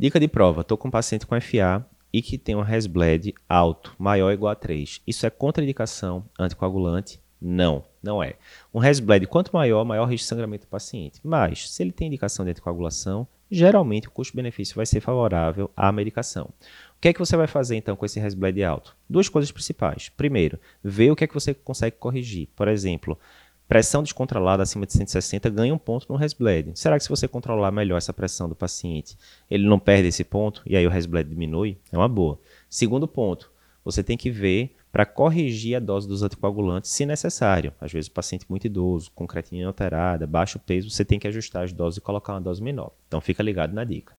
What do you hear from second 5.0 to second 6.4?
Isso é contraindicação